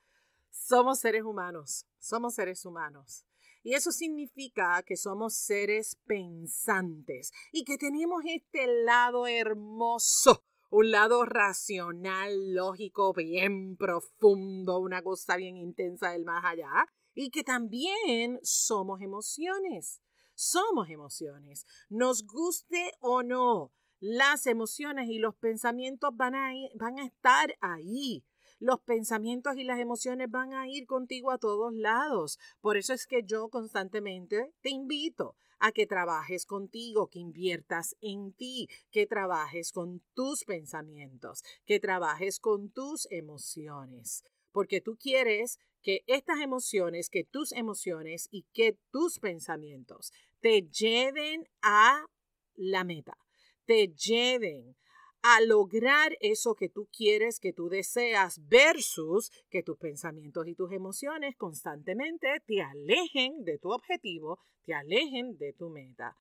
Somos 0.50 1.00
seres 1.00 1.22
humanos, 1.22 1.86
somos 1.98 2.34
seres 2.34 2.64
humanos. 2.64 3.24
Y 3.64 3.74
eso 3.74 3.92
significa 3.92 4.82
que 4.82 4.96
somos 4.96 5.34
seres 5.34 5.96
pensantes 6.04 7.32
y 7.52 7.64
que 7.64 7.78
tenemos 7.78 8.22
este 8.26 8.66
lado 8.84 9.26
hermoso 9.26 10.44
un 10.72 10.90
lado 10.90 11.26
racional, 11.26 12.54
lógico, 12.54 13.12
bien 13.12 13.76
profundo, 13.76 14.78
una 14.78 15.02
cosa 15.02 15.36
bien 15.36 15.58
intensa 15.58 16.12
del 16.12 16.24
más 16.24 16.42
allá, 16.46 16.86
y 17.14 17.30
que 17.30 17.44
también 17.44 18.38
somos 18.42 19.00
emociones. 19.00 20.00
Somos 20.34 20.88
emociones. 20.88 21.66
Nos 21.88 22.26
guste 22.26 22.92
o 23.00 23.22
no, 23.22 23.72
las 24.00 24.46
emociones 24.46 25.08
y 25.08 25.18
los 25.18 25.36
pensamientos 25.36 26.10
van 26.14 26.34
a, 26.34 26.52
van 26.74 26.98
a 26.98 27.06
estar 27.06 27.54
ahí. 27.60 28.24
Los 28.58 28.80
pensamientos 28.80 29.56
y 29.56 29.64
las 29.64 29.78
emociones 29.78 30.30
van 30.30 30.54
a 30.54 30.68
ir 30.68 30.86
contigo 30.86 31.30
a 31.30 31.38
todos 31.38 31.72
lados. 31.72 32.38
Por 32.60 32.76
eso 32.76 32.92
es 32.92 33.06
que 33.06 33.22
yo 33.24 33.48
constantemente 33.48 34.52
te 34.60 34.70
invito 34.70 35.36
a 35.60 35.70
que 35.70 35.86
trabajes 35.86 36.46
contigo, 36.46 37.08
que 37.08 37.20
inviertas 37.20 37.94
en 38.00 38.32
ti, 38.32 38.68
que 38.90 39.06
trabajes 39.06 39.70
con 39.70 40.02
tus 40.14 40.44
pensamientos, 40.44 41.44
que 41.64 41.78
trabajes 41.78 42.40
con 42.40 42.70
tus 42.70 43.06
emociones, 43.12 44.24
porque 44.50 44.80
tú 44.80 44.96
quieres 44.96 45.60
que 45.82 46.02
estas 46.06 46.40
emociones, 46.40 47.10
que 47.10 47.24
tus 47.24 47.52
emociones 47.52 48.28
y 48.30 48.44
que 48.52 48.78
tus 48.90 49.18
pensamientos 49.18 50.12
te 50.40 50.62
lleven 50.62 51.48
a 51.60 52.06
la 52.54 52.84
meta, 52.84 53.18
te 53.66 53.88
lleven 53.88 54.76
a 55.22 55.40
lograr 55.40 56.16
eso 56.20 56.54
que 56.54 56.68
tú 56.68 56.88
quieres, 56.96 57.38
que 57.38 57.52
tú 57.52 57.68
deseas, 57.68 58.40
versus 58.48 59.30
que 59.50 59.62
tus 59.62 59.78
pensamientos 59.78 60.48
y 60.48 60.54
tus 60.54 60.72
emociones 60.72 61.36
constantemente 61.36 62.42
te 62.44 62.60
alejen 62.60 63.44
de 63.44 63.58
tu 63.58 63.70
objetivo, 63.70 64.40
te 64.64 64.74
alejen 64.74 65.36
de 65.38 65.52
tu 65.52 65.68
meta. 65.70 66.16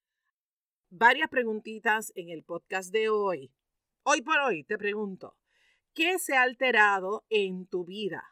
varias 0.94 1.30
preguntitas 1.30 2.12
en 2.16 2.30
el 2.30 2.44
podcast 2.44 2.92
de 2.92 3.08
hoy. 3.08 3.50
Hoy 4.04 4.22
por 4.22 4.38
hoy 4.40 4.66
te 4.66 4.78
pregunto, 4.78 5.38
¿qué 5.94 6.20
se 6.20 6.36
ha 6.36 6.42
alterado 6.42 7.24
en 7.30 7.66
tu 7.66 7.86
vida 7.86 8.31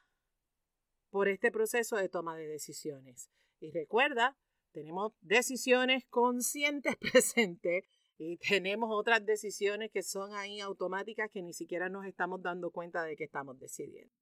por 1.10 1.28
este 1.28 1.52
proceso 1.52 1.96
de 1.98 2.10
toma 2.10 2.36
de 2.36 2.48
decisiones? 2.48 3.30
Y 3.60 3.72
recuerda, 3.72 4.38
tenemos 4.72 5.14
decisiones 5.22 6.06
conscientes 6.10 6.96
presentes 7.00 7.86
y 8.18 8.38
tenemos 8.38 8.90
otras 8.92 9.26
decisiones 9.26 9.92
que 9.92 10.04
son 10.04 10.34
ahí 10.34 10.60
automáticas 10.60 11.32
que 11.32 11.42
ni 11.42 11.54
siquiera 11.54 11.90
nos 11.90 12.06
estamos 12.06 12.42
dando 12.42 12.72
cuenta 12.72 13.04
de 13.04 13.16
que 13.16 13.24
estamos 13.24 13.58
decidiendo. 13.60 14.14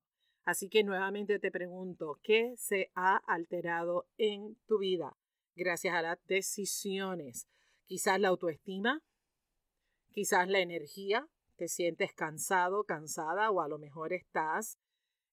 Así 0.46 0.70
que 0.70 0.84
nuevamente 0.84 1.40
te 1.40 1.52
pregunto, 1.52 2.20
¿qué 2.24 2.54
se 2.58 2.92
ha 2.96 3.18
alterado 3.18 4.08
en 4.18 4.56
tu 4.66 4.78
vida 4.78 5.18
gracias 5.56 5.94
a 5.94 6.02
las 6.02 6.26
decisiones? 6.28 7.48
Quizás 7.86 8.20
la 8.20 8.30
autoestima, 8.30 9.04
quizás 10.12 10.48
la 10.48 10.60
energía, 10.60 11.28
te 11.58 11.68
sientes 11.68 12.14
cansado, 12.14 12.86
cansada 12.86 13.50
o 13.52 13.62
a 13.62 13.68
lo 13.68 13.78
mejor 13.78 14.14
estás 14.14 14.78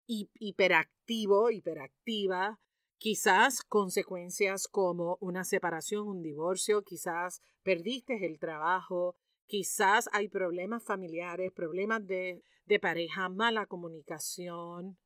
hiperactivo, 0.07 1.51
hiperactiva, 1.51 2.59
quizás 2.99 3.63
consecuencias 3.63 4.69
como 4.69 5.19
una 5.21 5.45
separación, 5.45 6.07
un 6.07 6.23
divorcio, 6.23 6.83
quizás 6.83 7.41
perdiste 7.63 8.25
el 8.27 8.39
trabajo, 8.39 9.17
quizás 9.47 10.09
hay 10.13 10.29
problemas 10.29 10.85
familiares, 10.85 11.53
problemas 11.53 12.07
de, 12.07 12.43
de 12.67 12.81
pareja, 12.81 13.29
mala 13.29 13.67
comunicación, 13.67 14.99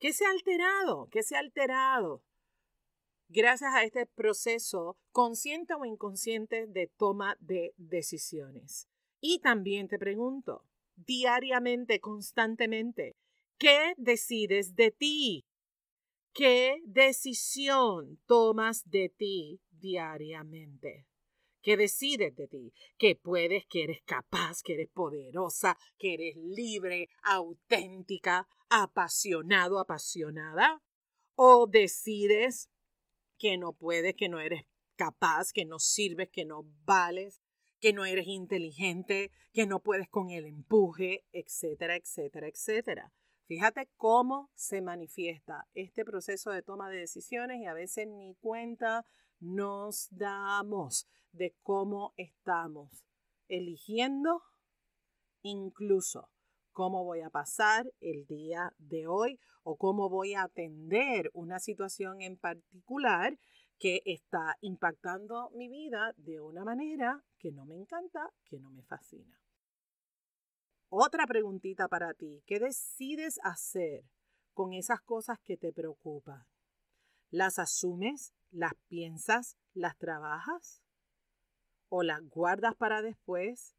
¿Qué 0.00 0.12
se 0.12 0.24
ha 0.24 0.30
alterado? 0.30 1.08
¿Qué 1.10 1.24
se 1.24 1.34
ha 1.34 1.40
alterado? 1.40 2.22
Gracias 3.28 3.74
a 3.74 3.82
este 3.82 4.06
proceso 4.06 4.96
consciente 5.10 5.74
o 5.74 5.84
inconsciente 5.84 6.66
de 6.68 6.86
toma 6.86 7.36
de 7.40 7.74
decisiones. 7.76 8.88
Y 9.20 9.40
también 9.40 9.88
te 9.88 9.98
pregunto, 9.98 10.64
diariamente, 10.94 11.98
constantemente, 11.98 13.16
¿qué 13.58 13.94
decides 13.96 14.74
de 14.76 14.90
ti? 14.90 15.44
¿Qué 16.32 16.80
decisión 16.84 18.20
tomas 18.26 18.88
de 18.88 19.08
ti 19.08 19.60
diariamente? 19.70 21.06
¿Qué 21.60 21.76
decides 21.76 22.34
de 22.36 22.46
ti? 22.46 22.72
Que 22.96 23.16
puedes, 23.16 23.66
que 23.66 23.82
eres 23.82 24.02
capaz, 24.04 24.62
que 24.62 24.74
eres 24.74 24.88
poderosa, 24.88 25.76
que 25.98 26.14
eres 26.14 26.36
libre, 26.36 27.08
auténtica, 27.22 28.46
apasionado, 28.70 29.80
apasionada. 29.80 30.80
O 31.34 31.66
decides 31.66 32.70
que 33.36 33.58
no 33.58 33.72
puedes, 33.72 34.14
que 34.14 34.28
no 34.28 34.40
eres 34.40 34.62
capaz, 34.96 35.52
que 35.52 35.64
no 35.64 35.78
sirves, 35.78 36.28
que 36.30 36.44
no 36.44 36.64
vales, 36.84 37.40
que 37.80 37.92
no 37.92 38.04
eres 38.04 38.26
inteligente, 38.28 39.30
que 39.52 39.66
no 39.66 39.80
puedes 39.80 40.08
con 40.08 40.30
el 40.30 40.46
empuje, 40.46 41.24
etcétera, 41.32 41.96
etcétera, 41.96 42.48
etcétera. 42.48 43.12
Fíjate 43.48 43.88
cómo 43.96 44.50
se 44.54 44.82
manifiesta 44.82 45.66
este 45.72 46.04
proceso 46.04 46.50
de 46.50 46.60
toma 46.60 46.90
de 46.90 46.98
decisiones 46.98 47.62
y 47.62 47.64
a 47.64 47.72
veces 47.72 48.06
ni 48.06 48.34
cuenta 48.34 49.06
nos 49.40 50.08
damos 50.10 51.08
de 51.32 51.56
cómo 51.62 52.12
estamos 52.18 53.06
eligiendo 53.48 54.42
incluso 55.40 56.28
cómo 56.72 57.04
voy 57.04 57.22
a 57.22 57.30
pasar 57.30 57.90
el 58.00 58.26
día 58.26 58.74
de 58.76 59.06
hoy 59.06 59.40
o 59.62 59.78
cómo 59.78 60.10
voy 60.10 60.34
a 60.34 60.42
atender 60.42 61.30
una 61.32 61.58
situación 61.58 62.20
en 62.20 62.36
particular 62.36 63.38
que 63.78 64.02
está 64.04 64.58
impactando 64.60 65.48
mi 65.54 65.70
vida 65.70 66.12
de 66.18 66.38
una 66.38 66.64
manera 66.66 67.24
que 67.38 67.50
no 67.50 67.64
me 67.64 67.76
encanta, 67.76 68.30
que 68.44 68.60
no 68.60 68.70
me 68.70 68.82
fascina. 68.82 69.40
Otra 70.90 71.26
preguntita 71.26 71.86
para 71.86 72.14
ti, 72.14 72.42
¿qué 72.46 72.58
decides 72.58 73.38
hacer 73.42 74.04
con 74.54 74.72
esas 74.72 75.02
cosas 75.02 75.38
que 75.40 75.58
te 75.58 75.70
preocupan? 75.70 76.46
¿Las 77.30 77.58
asumes? 77.58 78.32
¿Las 78.50 78.72
piensas? 78.88 79.58
¿Las 79.74 79.98
trabajas? 79.98 80.82
¿O 81.90 82.02
las 82.02 82.22
guardas 82.22 82.74
para 82.74 83.02
después? 83.02 83.76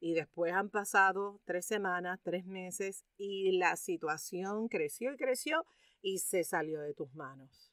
Y 0.00 0.14
después 0.14 0.54
han 0.54 0.70
pasado 0.70 1.42
tres 1.44 1.66
semanas, 1.66 2.20
tres 2.22 2.46
meses 2.46 3.04
y 3.18 3.58
la 3.58 3.76
situación 3.76 4.68
creció 4.68 5.12
y 5.12 5.16
creció 5.18 5.66
y 6.00 6.20
se 6.20 6.42
salió 6.42 6.80
de 6.80 6.94
tus 6.94 7.12
manos. 7.14 7.70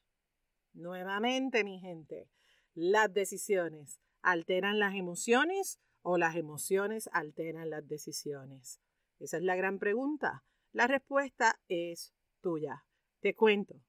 Nuevamente, 0.74 1.64
mi 1.64 1.80
gente, 1.80 2.28
las 2.74 3.10
decisiones 3.14 3.98
alteran 4.20 4.78
las 4.78 4.94
emociones 4.94 5.80
o 6.04 6.18
las 6.18 6.36
emociones 6.36 7.08
alteran 7.12 7.70
las 7.70 7.88
decisiones. 7.88 8.78
Esa 9.18 9.38
es 9.38 9.42
la 9.42 9.56
gran 9.56 9.78
pregunta. 9.78 10.44
La 10.72 10.86
respuesta 10.86 11.58
es 11.66 12.12
tuya. 12.42 12.84
Te 13.20 13.34
cuento. 13.34 13.80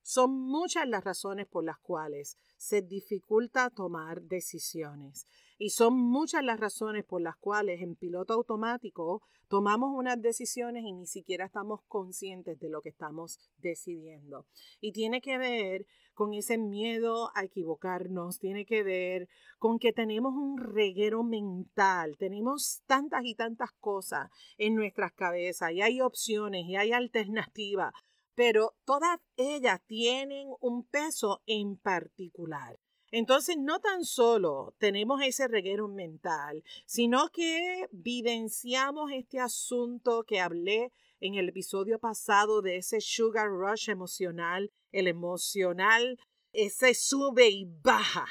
Son 0.00 0.30
muchas 0.30 0.86
las 0.86 1.02
razones 1.02 1.48
por 1.48 1.64
las 1.64 1.78
cuales 1.80 2.38
se 2.56 2.80
dificulta 2.80 3.70
tomar 3.70 4.22
decisiones 4.22 5.26
y 5.58 5.70
son 5.70 5.94
muchas 5.94 6.44
las 6.44 6.60
razones 6.60 7.04
por 7.04 7.22
las 7.22 7.36
cuales 7.36 7.80
en 7.80 7.96
piloto 7.96 8.34
automático 8.34 9.22
tomamos 9.48 9.90
unas 9.94 10.20
decisiones 10.20 10.84
y 10.84 10.92
ni 10.92 11.06
siquiera 11.06 11.44
estamos 11.44 11.80
conscientes 11.86 12.58
de 12.58 12.68
lo 12.68 12.82
que 12.82 12.88
estamos 12.88 13.38
decidiendo. 13.58 14.46
Y 14.80 14.92
tiene 14.92 15.20
que 15.20 15.38
ver 15.38 15.86
con 16.14 16.32
ese 16.32 16.58
miedo 16.58 17.30
a 17.34 17.44
equivocarnos, 17.44 18.38
tiene 18.38 18.66
que 18.66 18.82
ver 18.82 19.28
con 19.58 19.78
que 19.78 19.92
tenemos 19.92 20.34
un 20.34 20.58
reguero 20.58 21.22
mental, 21.22 22.16
tenemos 22.18 22.82
tantas 22.86 23.24
y 23.24 23.34
tantas 23.34 23.72
cosas 23.80 24.30
en 24.58 24.74
nuestras 24.74 25.12
cabezas 25.12 25.72
y 25.72 25.82
hay 25.82 26.00
opciones 26.00 26.64
y 26.66 26.76
hay 26.76 26.92
alternativas 26.92 27.92
pero 28.34 28.74
todas 28.84 29.20
ellas 29.36 29.80
tienen 29.86 30.48
un 30.60 30.84
peso 30.84 31.42
en 31.46 31.76
particular. 31.76 32.78
Entonces, 33.16 33.56
no 33.56 33.78
tan 33.78 34.04
solo 34.04 34.74
tenemos 34.78 35.22
ese 35.22 35.46
reguero 35.46 35.86
mental, 35.86 36.64
sino 36.84 37.28
que 37.28 37.86
vivenciamos 37.92 39.12
este 39.12 39.38
asunto 39.38 40.24
que 40.24 40.40
hablé 40.40 40.92
en 41.20 41.36
el 41.36 41.50
episodio 41.50 42.00
pasado 42.00 42.60
de 42.60 42.78
ese 42.78 43.00
sugar 43.00 43.50
rush 43.50 43.88
emocional, 43.88 44.72
el 44.90 45.06
emocional, 45.06 46.18
ese 46.52 46.92
sube 46.94 47.50
y 47.50 47.66
baja, 47.84 48.26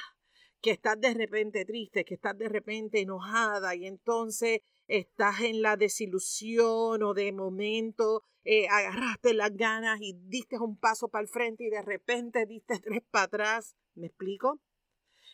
que 0.59 0.71
estás 0.71 0.99
de 0.99 1.13
repente 1.13 1.63
triste, 1.63 2.03
que 2.03 2.15
estás 2.15 2.37
de 2.37 2.49
repente 2.49 2.99
enojada 2.99 3.75
y 3.75 3.85
entonces 3.85 4.59
estás 4.87 5.39
en 5.39 5.61
la 5.61 5.77
desilusión 5.77 7.03
o 7.03 7.13
de 7.13 7.31
momento 7.31 8.23
eh, 8.43 8.67
agarraste 8.67 9.33
las 9.33 9.55
ganas 9.55 10.01
y 10.01 10.11
diste 10.25 10.59
un 10.59 10.77
paso 10.77 11.07
para 11.07 11.21
el 11.21 11.29
frente 11.29 11.63
y 11.63 11.69
de 11.69 11.81
repente 11.81 12.45
diste 12.45 12.79
tres 12.79 13.01
para 13.09 13.23
atrás. 13.23 13.77
¿Me 13.95 14.07
explico? 14.07 14.59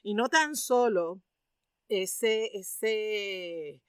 Y 0.03 0.13
no 0.13 0.29
tan 0.29 0.55
solo 0.55 1.21
ese, 1.87 2.49
ese 2.57 3.81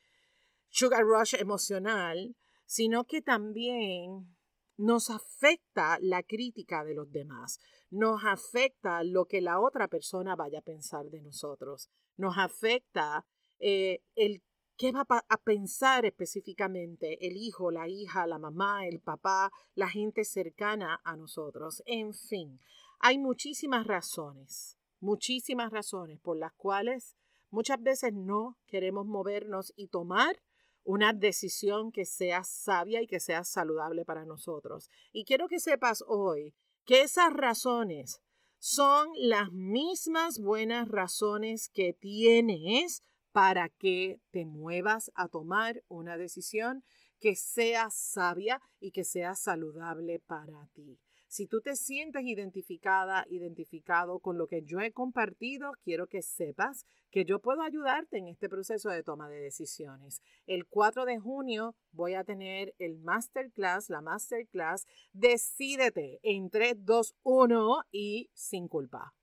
sugar 0.68 1.04
rush 1.04 1.34
emocional, 1.34 2.36
sino 2.66 3.04
que 3.04 3.22
también 3.22 4.36
nos 4.76 5.10
afecta 5.10 5.98
la 6.00 6.22
crítica 6.22 6.84
de 6.84 6.94
los 6.94 7.10
demás, 7.12 7.58
nos 7.90 8.22
afecta 8.24 9.02
lo 9.04 9.26
que 9.26 9.40
la 9.40 9.60
otra 9.60 9.88
persona 9.88 10.36
vaya 10.36 10.60
a 10.60 10.62
pensar 10.62 11.10
de 11.10 11.20
nosotros, 11.20 11.90
nos 12.16 12.38
afecta 12.38 13.26
eh, 13.58 14.02
el 14.14 14.42
¿Qué 14.80 14.92
va 14.92 15.04
a 15.28 15.36
pensar 15.36 16.06
específicamente 16.06 17.26
el 17.26 17.36
hijo, 17.36 17.70
la 17.70 17.86
hija, 17.86 18.26
la 18.26 18.38
mamá, 18.38 18.86
el 18.86 18.98
papá, 18.98 19.52
la 19.74 19.90
gente 19.90 20.24
cercana 20.24 21.02
a 21.04 21.16
nosotros? 21.16 21.82
En 21.84 22.14
fin, 22.14 22.58
hay 22.98 23.18
muchísimas 23.18 23.86
razones, 23.86 24.78
muchísimas 25.00 25.72
razones 25.72 26.20
por 26.20 26.36
las 26.36 26.52
cuales 26.54 27.16
muchas 27.50 27.82
veces 27.82 28.12
no 28.14 28.58
queremos 28.66 29.06
movernos 29.06 29.72
y 29.76 29.88
tomar 29.88 30.40
una 30.84 31.12
decisión 31.12 31.92
que 31.92 32.04
sea 32.04 32.42
sabia 32.44 33.02
y 33.02 33.06
que 33.06 33.20
sea 33.20 33.44
saludable 33.44 34.04
para 34.04 34.24
nosotros. 34.24 34.90
Y 35.12 35.24
quiero 35.24 35.48
que 35.48 35.60
sepas 35.60 36.02
hoy 36.06 36.54
que 36.84 37.02
esas 37.02 37.32
razones 37.32 38.22
son 38.58 39.08
las 39.16 39.52
mismas 39.52 40.38
buenas 40.38 40.88
razones 40.88 41.68
que 41.68 41.92
tienes 41.92 43.02
para 43.32 43.68
que 43.68 44.20
te 44.30 44.44
muevas 44.44 45.10
a 45.14 45.28
tomar 45.28 45.82
una 45.88 46.16
decisión 46.16 46.84
que 47.20 47.36
sea 47.36 47.90
sabia 47.90 48.60
y 48.80 48.90
que 48.90 49.04
sea 49.04 49.34
saludable 49.34 50.18
para 50.18 50.66
ti. 50.74 50.98
Si 51.30 51.46
tú 51.46 51.60
te 51.60 51.76
sientes 51.76 52.24
identificada, 52.24 53.24
identificado 53.30 54.18
con 54.18 54.36
lo 54.36 54.48
que 54.48 54.62
yo 54.64 54.80
he 54.80 54.90
compartido, 54.90 55.70
quiero 55.84 56.08
que 56.08 56.22
sepas 56.22 56.84
que 57.08 57.24
yo 57.24 57.38
puedo 57.38 57.62
ayudarte 57.62 58.18
en 58.18 58.26
este 58.26 58.48
proceso 58.48 58.88
de 58.88 59.04
toma 59.04 59.28
de 59.28 59.40
decisiones. 59.40 60.20
El 60.48 60.66
4 60.66 61.04
de 61.04 61.20
junio 61.20 61.76
voy 61.92 62.14
a 62.14 62.24
tener 62.24 62.74
el 62.80 62.98
masterclass, 62.98 63.90
la 63.90 64.00
masterclass, 64.00 64.88
decídete 65.12 66.18
en 66.24 66.50
3, 66.50 66.84
2, 66.84 67.14
1 67.22 67.82
y 67.92 68.28
sin 68.34 68.66
culpa. 68.66 69.14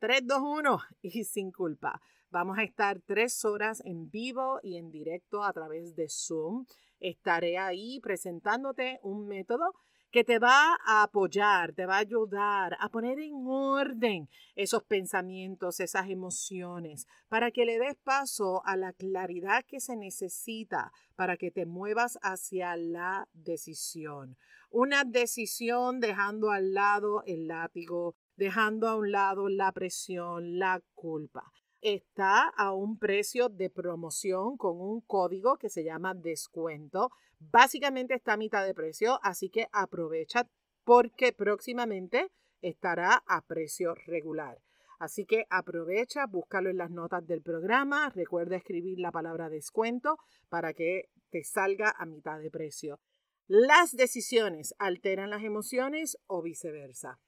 3, 0.00 0.26
2, 0.26 0.38
1 0.42 0.78
y 1.02 1.22
sin 1.22 1.52
culpa 1.52 2.00
Vamos 2.32 2.56
a 2.56 2.62
estar 2.62 2.98
tres 3.02 3.44
horas 3.44 3.82
en 3.84 4.08
vivo 4.10 4.58
y 4.62 4.78
en 4.78 4.90
directo 4.90 5.44
a 5.44 5.52
través 5.52 5.94
de 5.94 6.08
Zoom. 6.08 6.64
Estaré 6.98 7.58
ahí 7.58 8.00
presentándote 8.00 8.98
un 9.02 9.28
método 9.28 9.74
que 10.12 10.24
te 10.24 10.38
va 10.38 10.76
a 10.84 11.02
apoyar, 11.02 11.72
te 11.72 11.86
va 11.86 11.96
a 11.96 12.00
ayudar 12.00 12.76
a 12.78 12.90
poner 12.90 13.18
en 13.18 13.46
orden 13.46 14.28
esos 14.54 14.82
pensamientos, 14.84 15.80
esas 15.80 16.10
emociones, 16.10 17.06
para 17.28 17.50
que 17.50 17.64
le 17.64 17.78
des 17.78 17.96
paso 17.96 18.62
a 18.66 18.76
la 18.76 18.92
claridad 18.92 19.64
que 19.64 19.80
se 19.80 19.96
necesita 19.96 20.92
para 21.16 21.38
que 21.38 21.50
te 21.50 21.64
muevas 21.64 22.18
hacia 22.22 22.76
la 22.76 23.26
decisión. 23.32 24.36
Una 24.70 25.04
decisión 25.04 25.98
dejando 25.98 26.50
al 26.50 26.74
lado 26.74 27.22
el 27.24 27.48
látigo, 27.48 28.14
dejando 28.36 28.88
a 28.88 28.96
un 28.96 29.12
lado 29.12 29.48
la 29.48 29.72
presión, 29.72 30.58
la 30.58 30.82
culpa 30.94 31.52
está 31.82 32.48
a 32.56 32.72
un 32.72 32.96
precio 32.96 33.48
de 33.48 33.68
promoción 33.68 34.56
con 34.56 34.80
un 34.80 35.00
código 35.00 35.56
que 35.58 35.68
se 35.68 35.84
llama 35.84 36.14
descuento. 36.14 37.10
Básicamente 37.38 38.14
está 38.14 38.34
a 38.34 38.36
mitad 38.36 38.64
de 38.64 38.74
precio, 38.74 39.18
así 39.22 39.50
que 39.50 39.68
aprovecha 39.72 40.48
porque 40.84 41.32
próximamente 41.32 42.30
estará 42.60 43.22
a 43.26 43.42
precio 43.42 43.94
regular. 44.06 44.62
Así 45.00 45.26
que 45.26 45.46
aprovecha, 45.50 46.26
búscalo 46.26 46.70
en 46.70 46.76
las 46.76 46.92
notas 46.92 47.26
del 47.26 47.42
programa, 47.42 48.08
recuerda 48.10 48.56
escribir 48.56 49.00
la 49.00 49.10
palabra 49.10 49.48
descuento 49.48 50.16
para 50.48 50.72
que 50.74 51.10
te 51.30 51.42
salga 51.42 51.92
a 51.98 52.06
mitad 52.06 52.38
de 52.38 52.52
precio. 52.52 53.00
¿Las 53.48 53.96
decisiones 53.96 54.74
alteran 54.78 55.30
las 55.30 55.42
emociones 55.42 56.16
o 56.28 56.40
viceversa? 56.40 57.18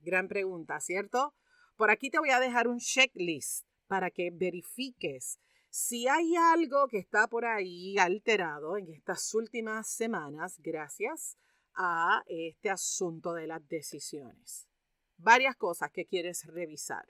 Gran 0.00 0.28
pregunta, 0.28 0.78
¿cierto? 0.80 1.34
Por 1.78 1.92
aquí 1.92 2.10
te 2.10 2.18
voy 2.18 2.30
a 2.30 2.40
dejar 2.40 2.66
un 2.66 2.80
checklist 2.80 3.64
para 3.86 4.10
que 4.10 4.32
verifiques 4.32 5.38
si 5.70 6.08
hay 6.08 6.34
algo 6.34 6.88
que 6.88 6.98
está 6.98 7.28
por 7.28 7.44
ahí 7.44 7.96
alterado 7.98 8.76
en 8.76 8.92
estas 8.92 9.32
últimas 9.32 9.86
semanas 9.88 10.58
gracias 10.58 11.38
a 11.74 12.24
este 12.26 12.68
asunto 12.68 13.32
de 13.32 13.46
las 13.46 13.64
decisiones. 13.68 14.68
Varias 15.18 15.54
cosas 15.54 15.92
que 15.92 16.04
quieres 16.04 16.44
revisar. 16.46 17.06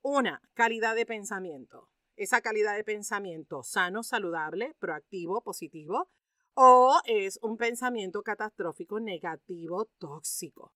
Una, 0.00 0.40
calidad 0.52 0.94
de 0.94 1.06
pensamiento. 1.06 1.90
Esa 2.14 2.40
calidad 2.40 2.76
de 2.76 2.84
pensamiento 2.84 3.64
sano, 3.64 4.04
saludable, 4.04 4.76
proactivo, 4.78 5.42
positivo, 5.42 6.08
o 6.54 7.00
es 7.04 7.40
un 7.42 7.56
pensamiento 7.56 8.22
catastrófico, 8.22 9.00
negativo, 9.00 9.86
tóxico. 9.98 10.72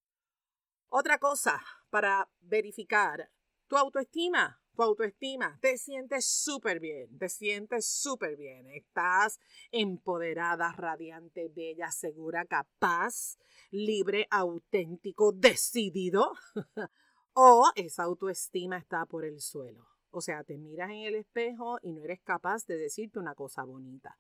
Otra 0.91 1.19
cosa 1.19 1.63
para 1.91 2.31
verificar. 2.41 3.31
Tu 3.67 3.77
autoestima, 3.77 4.59
tu 4.75 4.83
autoestima, 4.83 5.59
te 5.61 5.77
sientes 5.77 6.25
súper 6.25 6.81
bien, 6.81 7.19
te 7.19 7.29
sientes 7.29 7.87
súper 7.87 8.37
bien, 8.39 8.67
estás 8.71 9.39
empoderada, 9.71 10.73
radiante, 10.73 11.51
bella, 11.55 11.91
segura, 11.91 12.47
capaz, 12.47 13.37
libre, 13.71 14.27
auténtico, 14.31 15.33
decidido, 15.33 16.33
o 17.35 17.71
esa 17.77 18.05
autoestima 18.05 18.79
está 18.79 19.05
por 19.05 19.27
el 19.27 19.43
suelo. 19.43 19.87
O 20.11 20.23
sea, 20.23 20.43
te 20.43 20.57
miras 20.57 20.89
en 20.89 21.03
el 21.03 21.17
espejo 21.17 21.79
y 21.83 21.93
no 21.93 22.03
eres 22.03 22.23
capaz 22.23 22.65
de 22.65 22.79
decirte 22.79 23.19
una 23.19 23.35
cosa 23.35 23.63
bonita 23.65 24.19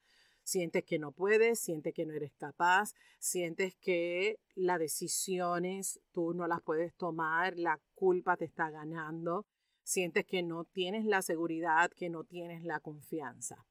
sientes 0.48 0.82
que 0.82 0.98
no 0.98 1.12
puedes, 1.12 1.60
sientes 1.60 1.92
que 1.92 2.06
no 2.06 2.14
eres 2.14 2.32
capaz, 2.38 2.94
sientes 3.18 3.76
que 3.76 4.40
las 4.54 4.78
decisiones 4.78 6.00
tú 6.10 6.32
no 6.32 6.46
las 6.46 6.62
puedes 6.62 6.94
tomar, 6.94 7.58
la 7.58 7.78
culpa 7.94 8.38
te 8.38 8.46
está 8.46 8.70
ganando, 8.70 9.46
sientes 9.82 10.24
que 10.24 10.42
no 10.42 10.64
tienes 10.64 11.04
la 11.04 11.20
seguridad, 11.20 11.90
que 11.94 12.08
no 12.08 12.24
tienes 12.24 12.64
la 12.64 12.80
confianza. 12.80 13.66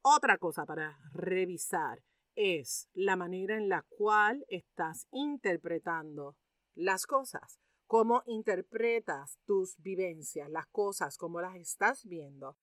Otra 0.00 0.38
cosa 0.38 0.64
para 0.64 0.98
revisar 1.12 2.02
es 2.36 2.88
la 2.94 3.16
manera 3.16 3.58
en 3.58 3.68
la 3.68 3.84
cual 3.86 4.46
estás 4.48 5.06
interpretando 5.12 6.38
las 6.74 7.04
cosas, 7.04 7.60
cómo 7.86 8.22
interpretas 8.24 9.38
tus 9.44 9.76
vivencias, 9.76 10.48
las 10.48 10.66
cosas, 10.68 11.18
cómo 11.18 11.42
las 11.42 11.56
estás 11.56 12.06
viendo. 12.06 12.56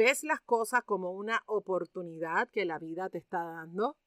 ¿Ves 0.00 0.24
las 0.24 0.40
cosas 0.40 0.82
como 0.84 1.10
una 1.10 1.42
oportunidad 1.44 2.48
que 2.48 2.64
la 2.64 2.78
vida 2.78 3.10
te 3.10 3.18
está 3.18 3.44
dando? 3.44 3.98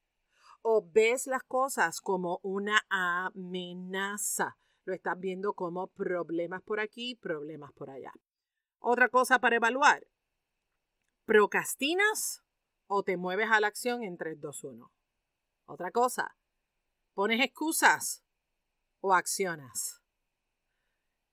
¿O 0.60 0.84
ves 0.90 1.28
las 1.28 1.44
cosas 1.44 2.00
como 2.00 2.40
una 2.42 2.84
amenaza? 2.90 4.58
Lo 4.86 4.92
estás 4.92 5.16
viendo 5.20 5.52
como 5.52 5.86
problemas 5.86 6.64
por 6.64 6.80
aquí, 6.80 7.14
problemas 7.14 7.72
por 7.74 7.90
allá. 7.90 8.12
Otra 8.80 9.08
cosa 9.08 9.38
para 9.38 9.54
evaluar. 9.54 10.04
¿Procrastinas 11.26 12.42
o 12.88 13.04
te 13.04 13.16
mueves 13.16 13.52
a 13.52 13.60
la 13.60 13.68
acción 13.68 14.02
en 14.02 14.16
3, 14.16 14.40
2, 14.40 14.64
1? 14.64 14.92
Otra 15.66 15.92
cosa. 15.92 16.36
¿Pones 17.12 17.40
excusas 17.40 18.24
o 18.98 19.14
accionas? 19.14 20.02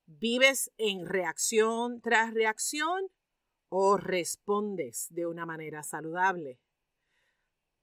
¿Vives 0.05 0.71
en 0.77 1.07
reacción 1.07 1.99
tras 1.99 2.35
reacción 2.35 3.09
o 3.73 3.95
respondes 3.95 5.07
de 5.11 5.25
una 5.25 5.45
manera 5.45 5.81
saludable. 5.81 6.59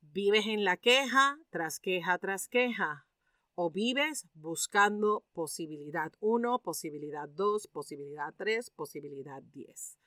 ¿Vives 0.02 0.46
en 0.46 0.62
la 0.62 0.76
queja 0.76 1.38
tras 1.48 1.80
queja 1.80 2.18
tras 2.18 2.46
queja? 2.46 3.06
¿O 3.54 3.70
vives 3.70 4.28
buscando 4.34 5.24
posibilidad 5.32 6.12
1, 6.20 6.58
posibilidad 6.58 7.26
2, 7.26 7.68
posibilidad 7.68 8.34
3, 8.36 8.68
posibilidad 8.68 9.42
10? 9.42 9.98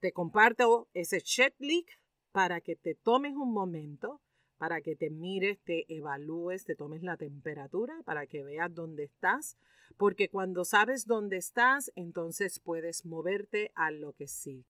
Te 0.00 0.12
comparto 0.12 0.88
ese 0.94 1.20
checklist 1.20 1.90
para 2.32 2.60
que 2.60 2.74
te 2.74 2.96
tomes 2.96 3.34
un 3.36 3.52
momento, 3.52 4.20
para 4.58 4.80
que 4.80 4.96
te 4.96 5.10
mires, 5.10 5.60
te 5.62 5.84
evalúes, 5.94 6.64
te 6.64 6.74
tomes 6.74 7.04
la 7.04 7.16
temperatura, 7.16 8.02
para 8.04 8.26
que 8.26 8.42
veas 8.42 8.74
dónde 8.74 9.04
estás, 9.04 9.58
porque 9.96 10.28
cuando 10.28 10.64
sabes 10.64 11.06
dónde 11.06 11.36
estás, 11.36 11.92
entonces 11.94 12.58
puedes 12.58 13.06
moverte 13.06 13.70
a 13.76 13.92
lo 13.92 14.12
que 14.12 14.26
sí. 14.26 14.66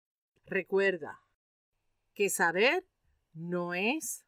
Recuerda 0.46 1.20
que 2.12 2.28
saber 2.28 2.84
no 3.32 3.74
es 3.74 4.26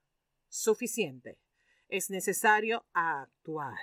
suficiente. 0.48 1.38
Es 1.88 2.10
necesario 2.10 2.84
actuar. 2.92 3.78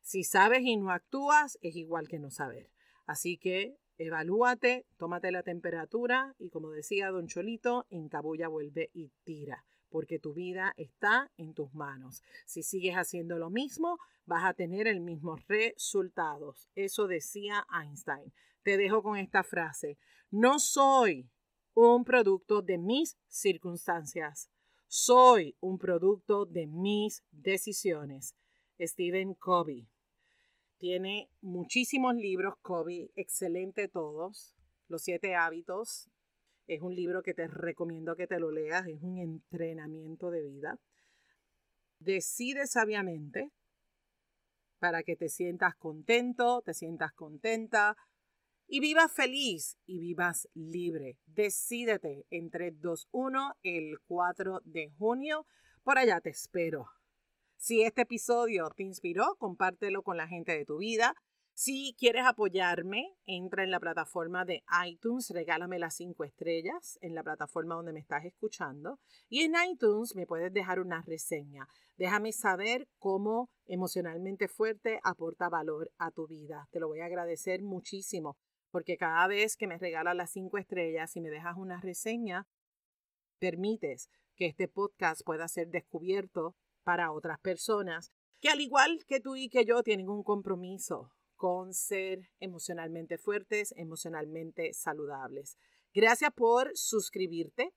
Si 0.00 0.24
sabes 0.24 0.62
y 0.62 0.76
no 0.76 0.90
actúas, 0.90 1.58
es 1.62 1.76
igual 1.76 2.08
que 2.08 2.18
no 2.18 2.30
saber. 2.30 2.70
Así 3.06 3.36
que 3.36 3.76
evalúate, 3.98 4.86
tómate 4.96 5.30
la 5.30 5.42
temperatura 5.42 6.34
y 6.38 6.50
como 6.50 6.70
decía 6.70 7.10
don 7.10 7.28
Cholito, 7.28 7.86
encabulla, 7.90 8.48
vuelve 8.48 8.90
y 8.92 9.12
tira, 9.24 9.64
porque 9.88 10.18
tu 10.18 10.34
vida 10.34 10.72
está 10.76 11.30
en 11.36 11.54
tus 11.54 11.72
manos. 11.74 12.22
Si 12.44 12.62
sigues 12.62 12.96
haciendo 12.96 13.38
lo 13.38 13.50
mismo, 13.50 13.98
vas 14.24 14.44
a 14.44 14.54
tener 14.54 14.88
el 14.88 15.00
mismo 15.00 15.36
resultados. 15.48 16.68
Eso 16.74 17.06
decía 17.06 17.66
Einstein. 17.72 18.32
Te 18.62 18.78
dejo 18.78 19.02
con 19.02 19.18
esta 19.18 19.44
frase. 19.44 19.98
No 20.30 20.58
soy 20.58 21.30
un 21.74 22.04
producto 22.04 22.62
de 22.62 22.78
mis 22.78 23.16
circunstancias. 23.26 24.50
Soy 24.86 25.56
un 25.60 25.78
producto 25.78 26.46
de 26.46 26.66
mis 26.66 27.24
decisiones. 27.32 28.36
Stephen 28.80 29.34
Covey. 29.34 29.88
Tiene 30.78 31.30
muchísimos 31.40 32.14
libros, 32.14 32.54
Covey, 32.62 33.10
excelente 33.16 33.88
todos. 33.88 34.54
Los 34.88 35.02
siete 35.02 35.34
hábitos. 35.34 36.10
Es 36.66 36.80
un 36.80 36.94
libro 36.94 37.22
que 37.22 37.34
te 37.34 37.46
recomiendo 37.48 38.16
que 38.16 38.26
te 38.26 38.38
lo 38.38 38.50
leas. 38.50 38.86
Es 38.86 39.02
un 39.02 39.18
entrenamiento 39.18 40.30
de 40.30 40.42
vida. 40.42 40.78
Decide 41.98 42.66
sabiamente 42.66 43.50
para 44.78 45.02
que 45.02 45.16
te 45.16 45.28
sientas 45.28 45.74
contento, 45.76 46.62
te 46.62 46.74
sientas 46.74 47.12
contenta, 47.14 47.96
y 48.74 48.80
vivas 48.80 49.12
feliz 49.12 49.78
y 49.86 50.00
vivas 50.00 50.48
libre. 50.52 51.16
Decídete 51.26 52.26
entre 52.30 52.72
2, 52.72 53.06
1 53.12 53.54
el 53.62 54.00
4 54.08 54.62
de 54.64 54.90
junio. 54.98 55.46
Por 55.84 55.96
allá 55.96 56.20
te 56.20 56.30
espero. 56.30 56.86
Si 57.56 57.84
este 57.84 58.02
episodio 58.02 58.68
te 58.74 58.82
inspiró, 58.82 59.36
compártelo 59.38 60.02
con 60.02 60.16
la 60.16 60.26
gente 60.26 60.58
de 60.58 60.64
tu 60.64 60.78
vida. 60.78 61.14
Si 61.52 61.94
quieres 61.96 62.24
apoyarme, 62.26 63.14
entra 63.26 63.62
en 63.62 63.70
la 63.70 63.78
plataforma 63.78 64.44
de 64.44 64.64
iTunes, 64.84 65.30
regálame 65.30 65.78
las 65.78 65.94
5 65.94 66.24
estrellas 66.24 66.98
en 67.00 67.14
la 67.14 67.22
plataforma 67.22 67.76
donde 67.76 67.92
me 67.92 68.00
estás 68.00 68.24
escuchando. 68.24 68.98
Y 69.28 69.42
en 69.42 69.52
iTunes 69.70 70.16
me 70.16 70.26
puedes 70.26 70.52
dejar 70.52 70.80
una 70.80 71.00
reseña. 71.06 71.68
Déjame 71.96 72.32
saber 72.32 72.88
cómo 72.98 73.50
emocionalmente 73.66 74.48
fuerte 74.48 74.98
aporta 75.04 75.48
valor 75.48 75.92
a 75.96 76.10
tu 76.10 76.26
vida. 76.26 76.66
Te 76.72 76.80
lo 76.80 76.88
voy 76.88 77.02
a 77.02 77.06
agradecer 77.06 77.62
muchísimo 77.62 78.36
porque 78.74 78.96
cada 78.96 79.28
vez 79.28 79.56
que 79.56 79.68
me 79.68 79.78
regalas 79.78 80.16
las 80.16 80.32
cinco 80.32 80.58
estrellas 80.58 81.14
y 81.14 81.20
me 81.20 81.30
dejas 81.30 81.56
una 81.56 81.80
reseña, 81.80 82.48
permites 83.38 84.10
que 84.34 84.46
este 84.46 84.66
podcast 84.66 85.22
pueda 85.24 85.46
ser 85.46 85.68
descubierto 85.68 86.56
para 86.82 87.12
otras 87.12 87.38
personas 87.38 88.10
que 88.40 88.48
al 88.48 88.60
igual 88.60 89.04
que 89.06 89.20
tú 89.20 89.36
y 89.36 89.48
que 89.48 89.64
yo 89.64 89.84
tienen 89.84 90.08
un 90.08 90.24
compromiso 90.24 91.12
con 91.36 91.72
ser 91.72 92.32
emocionalmente 92.40 93.16
fuertes, 93.16 93.72
emocionalmente 93.76 94.72
saludables. 94.72 95.56
Gracias 95.94 96.32
por 96.32 96.72
suscribirte 96.74 97.72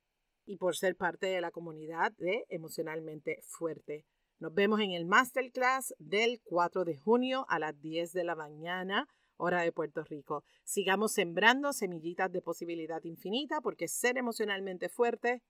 y 0.47 0.57
por 0.57 0.75
ser 0.75 0.95
parte 0.95 1.27
de 1.27 1.41
la 1.41 1.51
comunidad 1.51 2.11
de 2.13 2.47
Emocionalmente 2.49 3.43
Fuerte. 3.43 4.07
Nos 4.39 4.51
vemos 4.51 4.79
en 4.79 4.93
el 4.93 5.05
Masterclass 5.05 5.93
del 5.99 6.41
4 6.43 6.85
de 6.85 6.97
junio 6.97 7.45
a 7.49 7.59
las 7.59 7.79
10 7.79 8.13
de 8.13 8.23
la 8.23 8.35
mañana, 8.35 9.07
hora 9.37 9.61
de 9.61 9.71
Puerto 9.71 10.03
Rico. 10.03 10.43
Sigamos 10.63 11.13
sembrando 11.13 11.73
semillitas 11.73 12.31
de 12.31 12.41
posibilidad 12.41 13.03
infinita 13.03 13.61
porque 13.61 13.87
ser 13.87 14.17
emocionalmente 14.17 14.89
fuerte 14.89 15.43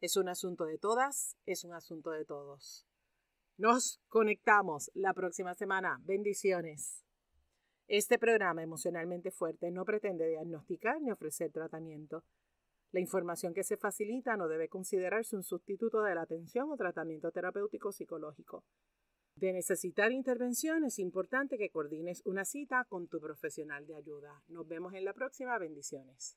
es 0.00 0.16
un 0.16 0.28
asunto 0.28 0.64
de 0.64 0.78
todas, 0.78 1.36
es 1.46 1.64
un 1.64 1.74
asunto 1.74 2.10
de 2.10 2.24
todos. 2.24 2.86
Nos 3.56 4.00
conectamos 4.08 4.90
la 4.94 5.12
próxima 5.14 5.54
semana. 5.54 6.00
Bendiciones. 6.02 7.04
Este 7.86 8.18
programa 8.18 8.62
emocionalmente 8.62 9.30
fuerte 9.30 9.70
no 9.70 9.84
pretende 9.84 10.26
diagnosticar 10.26 11.00
ni 11.00 11.10
ofrecer 11.10 11.52
tratamiento. 11.52 12.24
La 12.90 13.00
información 13.00 13.54
que 13.54 13.64
se 13.64 13.76
facilita 13.76 14.36
no 14.36 14.48
debe 14.48 14.68
considerarse 14.68 15.36
un 15.36 15.42
sustituto 15.42 16.02
de 16.02 16.14
la 16.14 16.22
atención 16.22 16.70
o 16.70 16.76
tratamiento 16.76 17.30
terapéutico 17.30 17.92
psicológico. 17.92 18.64
De 19.34 19.52
necesitar 19.52 20.12
intervención 20.12 20.84
es 20.84 20.98
importante 20.98 21.58
que 21.58 21.70
coordines 21.70 22.22
una 22.24 22.44
cita 22.44 22.84
con 22.84 23.08
tu 23.08 23.20
profesional 23.20 23.86
de 23.86 23.96
ayuda. 23.96 24.42
Nos 24.48 24.68
vemos 24.68 24.94
en 24.94 25.04
la 25.04 25.14
próxima. 25.14 25.58
Bendiciones. 25.58 26.36